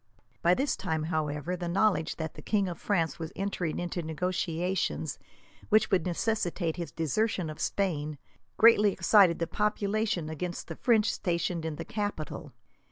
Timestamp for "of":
2.67-2.79, 7.51-7.61